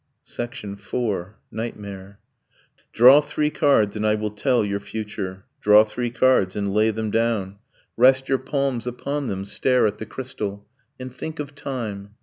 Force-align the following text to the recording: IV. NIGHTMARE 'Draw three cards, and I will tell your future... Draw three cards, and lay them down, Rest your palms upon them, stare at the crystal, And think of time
IV. 0.25 0.49
NIGHTMARE 1.51 2.17
'Draw 2.91 3.21
three 3.21 3.51
cards, 3.51 3.95
and 3.95 4.03
I 4.03 4.15
will 4.15 4.31
tell 4.31 4.65
your 4.65 4.79
future... 4.79 5.45
Draw 5.61 5.83
three 5.83 6.09
cards, 6.09 6.55
and 6.55 6.73
lay 6.73 6.89
them 6.89 7.11
down, 7.11 7.59
Rest 7.95 8.27
your 8.27 8.39
palms 8.39 8.87
upon 8.87 9.27
them, 9.27 9.45
stare 9.45 9.85
at 9.85 9.99
the 9.99 10.07
crystal, 10.07 10.67
And 10.99 11.13
think 11.13 11.39
of 11.39 11.53
time 11.53 12.15